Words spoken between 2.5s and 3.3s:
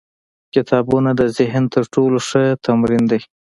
تمرین دی.